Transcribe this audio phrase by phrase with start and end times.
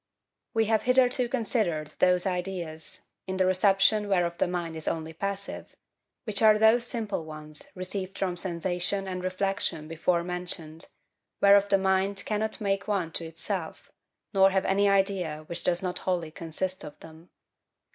[0.55, 5.75] We have hitherto considered those ideas, in the reception whereof the mind is only passive,
[6.23, 10.87] which are those simple ones received from sensation and reflection before mentioned,
[11.39, 13.91] whereof the mind cannot make one to itself,
[14.33, 17.29] nor have any idea which does not wholly consist of them.